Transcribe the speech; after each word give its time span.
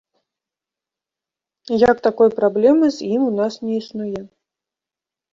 Як 1.89 1.97
такой 2.07 2.29
праблемы 2.39 2.89
з 2.95 3.09
ім 3.17 3.21
у 3.27 3.27
нас 3.41 3.53
не 3.67 3.73
існуе. 3.83 4.21